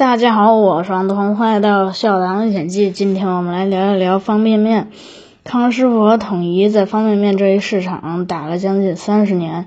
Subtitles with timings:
[0.00, 2.88] 大家好，我是王东，欢迎来到《笑狼历险记》。
[2.90, 4.88] 今天我们来聊一聊方便面。
[5.44, 9.66] 康师傅和统一在方便面这一市场打了将近三十年。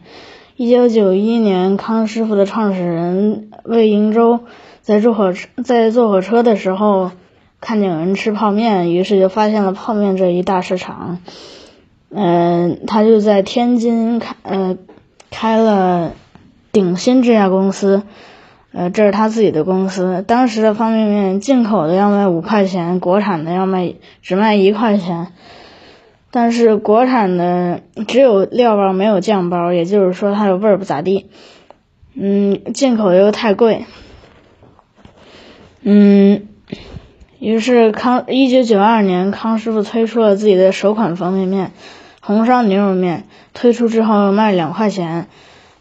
[0.56, 4.40] 一九九一年，康师傅的创始人魏应州
[4.82, 7.12] 在坐火车在坐火车的时候，
[7.62, 11.20] 看见有人吃泡面，于是就发现了泡面这一大市场。
[12.10, 14.78] 嗯，他就在天津开呃
[15.30, 16.14] 开了
[16.72, 18.02] 鼎新这家公司。
[18.74, 20.26] 呃，这是他自己的公司。
[20.28, 25.28] 当时的方便面，进口的要卖五块钱，国产的要卖只卖一块钱。
[26.32, 31.30] 但是国产的只有料包没有酱包，也就是说它的味儿不咋地。
[32.16, 33.86] 嗯，进口又太贵。
[35.84, 36.48] 嗯，
[37.38, 41.72] 于是康一九九二年，康师傅推出了自己的首款方便面——
[42.22, 43.26] 红烧牛肉面。
[43.54, 45.28] 推出之后卖两块钱。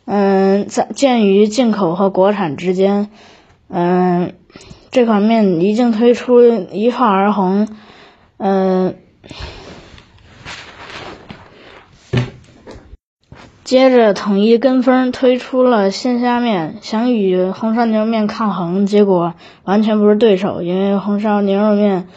[0.05, 3.09] 嗯，在鉴于进口和国产之间，
[3.69, 4.35] 嗯，
[4.91, 7.69] 这款面一经推出一炮而红，
[8.37, 8.97] 嗯，
[13.63, 22.09] 接着统一跟风推出了鲜虾面，想与红烧牛肉面抗衡，结果完全不是对手，因为红烧牛肉面，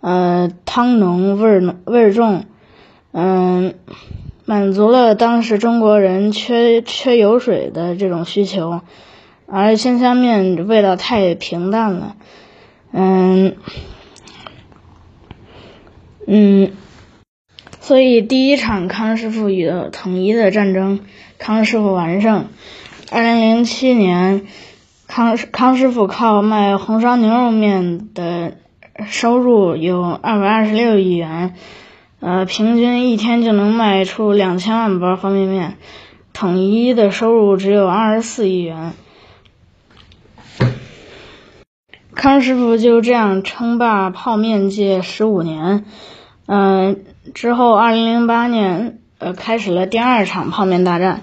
[0.00, 2.44] 呃，汤浓味儿味儿重，
[3.12, 3.74] 嗯。
[4.46, 8.82] 满足了当时中国人缺缺油水的这种需求，
[9.46, 12.16] 而鲜虾面味道太平淡了，
[12.92, 13.56] 嗯
[16.26, 16.72] 嗯，
[17.80, 21.00] 所以第一场康师傅与统一的战争，
[21.38, 22.48] 康师傅完胜。
[23.10, 24.46] 二零零七年，
[25.06, 28.54] 康康师傅靠卖红烧牛肉面的
[29.06, 31.54] 收入有二百二十六亿元。
[32.26, 35.76] 呃，平均一天就能卖出两千万包方便面，
[36.32, 38.94] 统一的收入只有二十四亿元。
[42.14, 45.84] 康师傅就这样称霸泡面界十五年，
[46.46, 51.20] 嗯，之后二零零八年，呃，开始了第二场泡面大战，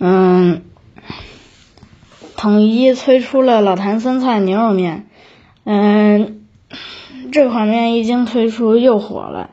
[0.00, 0.64] 嗯，
[2.36, 5.06] 统一推出了老坛酸菜牛肉面，
[5.62, 6.44] 嗯，
[7.30, 9.50] 这款面一经推出又火了。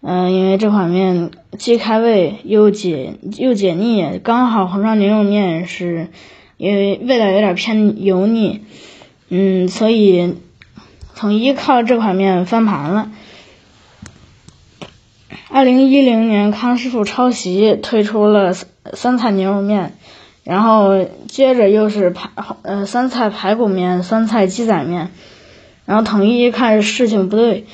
[0.00, 6.08] 嗯，因为这款面既开胃又解又解腻，刚好红烧牛肉面是
[6.56, 8.60] 因为味道有点偏油腻，
[9.28, 10.36] 嗯，所以
[11.16, 13.10] 统一靠这款面翻盘了。
[15.50, 18.54] 二零一零年，康师傅抄袭推出了
[18.92, 19.94] 酸菜牛肉面，
[20.44, 22.30] 然后接着又是排
[22.62, 25.10] 呃酸菜排骨面、酸菜鸡仔面，
[25.86, 27.66] 然后统一看事情不对。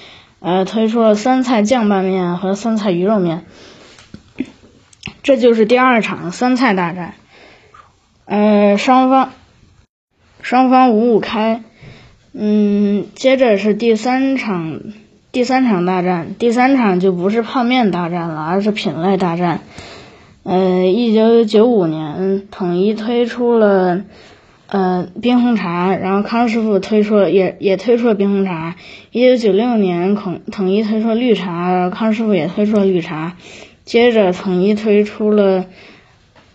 [0.44, 3.47] 呃，推出了酸菜酱拌面和酸菜鱼肉面，
[5.22, 7.15] 这就是第二场酸菜大战。
[8.27, 9.31] 呃，双方
[10.43, 11.62] 双方五五开，
[12.34, 14.81] 嗯，接着是第三场
[15.32, 19.61] 第三场大战，第三场就不是泡面大战了，而是品类大战。
[20.43, 24.03] 呃，一九九五年，统一推出了。
[24.75, 28.75] 呃，冰红茶，然后康师傅推出了，也也推出了冰红茶。
[29.12, 33.37] 一九九六年，统统一推出了绿茶，康师傅也推出了绿茶。
[33.85, 35.67] 接着，统一推出了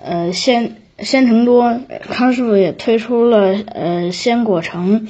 [0.03, 5.07] 呃鲜鲜橙多，康师傅也推出了呃鲜果橙。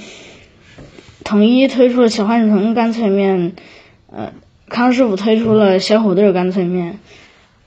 [1.23, 3.53] 统一推出了小浣熊干脆面，
[4.11, 4.33] 呃，
[4.67, 6.99] 康师傅推出了小虎队干脆面。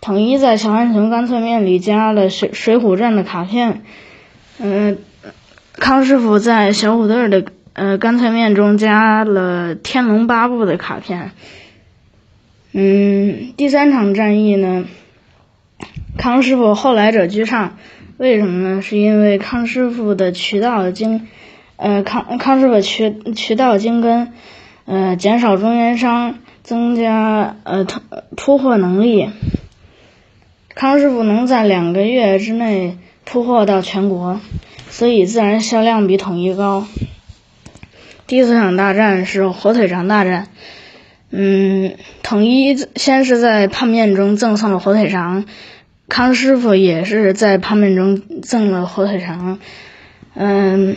[0.01, 3.83] 统一在小浣熊干脆面里加了水水浒传的卡片，
[4.61, 4.99] 嗯。
[5.93, 7.45] 康师傅在小虎队的
[7.75, 11.33] 呃干脆面中加了《天龙八部》的卡片。
[12.73, 14.87] 嗯，第三场战役呢，
[16.17, 17.77] 康师傅后来者居上，
[18.17, 18.81] 为什么呢？
[18.81, 21.29] 是因为康师傅的渠道精，
[21.77, 24.33] 呃康康师傅渠渠道精根，
[24.87, 28.01] 呃减少中间商，增加呃突
[28.35, 29.29] 铺货能力。
[30.75, 34.41] 康师傅能在两个月之内铺货到全国。
[34.93, 36.87] 所以自然销量比统一高。
[38.27, 40.49] 第四场大战是火腿肠大战，
[41.31, 45.47] 嗯，统一先是在泡面中赠送了火腿肠，
[46.09, 49.59] 康师傅也是在泡面中赠了火腿肠，
[50.35, 50.95] 嗯，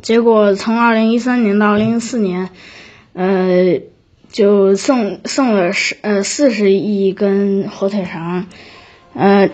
[0.00, 2.48] 结果从二零一三年到二零一四年，
[3.12, 3.80] 呃，
[4.32, 8.46] 就送送了十呃四十亿根火腿肠，
[9.12, 9.50] 呃。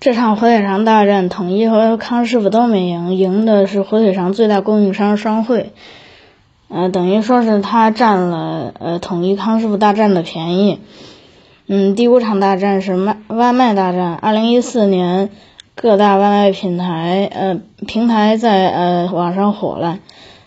[0.00, 5.72] 这场火腿肠大战，统一和康师傅都没赢，赢的是火腿肠最大供应商双汇，
[6.68, 10.78] 呃，等于说是他占了呃统一康师傅大战的便宜。
[11.66, 14.14] 嗯，第五场大战是卖外卖大战。
[14.14, 15.30] 二零一四年，
[15.74, 19.98] 各大外卖平台呃平台在呃网上火了，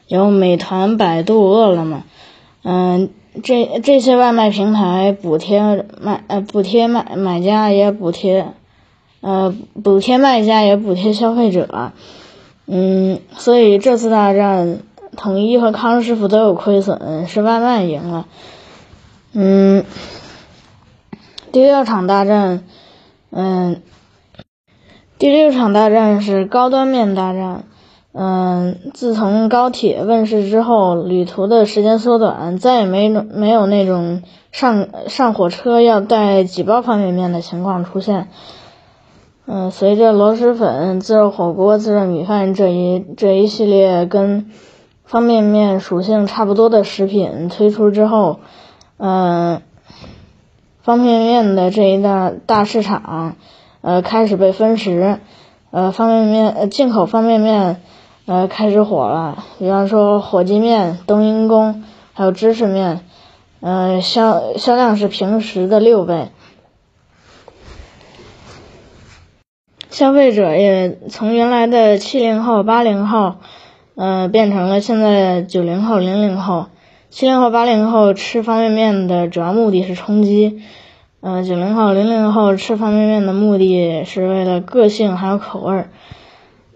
[0.07, 2.03] 有美团、百度、饿了么，
[2.63, 3.09] 嗯，
[3.43, 8.47] 这这些外卖平台补贴卖呃补贴卖买家也补贴，
[9.21, 11.93] 呃补贴卖家也补贴消费者，
[12.67, 14.79] 嗯，所以这次大战，
[15.15, 18.27] 统一和康师傅都有亏损，是外卖赢了，
[19.33, 19.85] 嗯，
[21.51, 22.63] 第六场大战，
[23.31, 23.81] 嗯。
[25.19, 27.65] 第六场大战是高端面大战。
[28.11, 38.29] 嗯，自从高铁问世之后，旅途的时间缩短，再也没没有那种上上火车要带几包方便面的情况出现。
[39.45, 44.51] 嗯，随着螺蛳粉、自热火锅、自热米饭这一这一系列跟
[45.03, 48.39] 方便面属性差不多的食品推出之后，
[48.97, 49.61] 嗯，
[50.81, 53.35] 方便面的这一大大市场。
[53.83, 55.17] 呃，开始被分食，
[55.71, 57.81] 呃，方便面，呃，进口方便面，
[58.27, 59.43] 呃，开始火了。
[59.57, 61.83] 比方说火鸡面、冬阴功，
[62.13, 63.03] 还有芝士面，
[63.59, 66.29] 呃，销销量是平时的六倍。
[69.91, 73.35] 消费者也从原来的七零后、八零后，
[73.95, 76.67] 呃，变成了现在九零后、零零后。
[77.09, 80.61] 七零后、八零后吃方便面的主要目的是充饥。
[81.19, 85.89] 嗯，九零后、零零后吃方便面的目的是为了个性还有口味儿。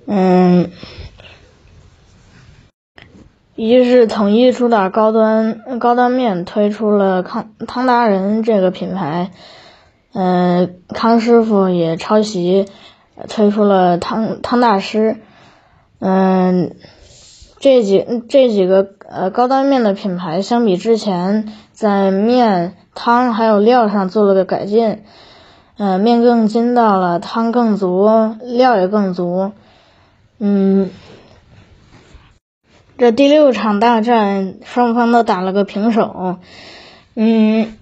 [0.07, 0.69] 嗯，
[3.55, 9.31] 一是统一主打高端高端面，推出了康汤达人这个品牌。
[10.13, 12.65] 嗯，康师傅也抄袭，
[13.29, 15.17] 推出了汤汤大师。
[15.99, 16.75] 嗯，
[17.59, 22.75] 这几这几个呃高端面的品牌相比之前在面。
[22.97, 25.03] 汤还有料上做了个改进，
[25.77, 28.07] 嗯，面更筋道了，汤更足，
[28.41, 29.51] 料也更足，
[30.39, 30.89] 嗯，
[32.97, 36.37] 这第六场大战双方都打了个平手，
[37.15, 37.75] 嗯，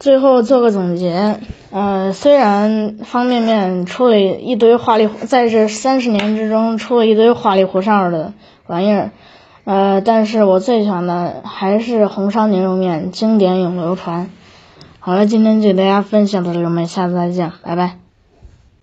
[0.00, 8.32] 最后做个总结，呃，虽然方便面出了一堆花里，在这三十年之中出了一堆花里胡哨的
[8.66, 9.10] 玩意儿。
[9.64, 14.30] 呃，但是我最喜欢的还是红烧牛肉面，经典永流传。
[15.00, 18.09] 好了，今天就给大家分享到这里，我们下次再见，拜拜。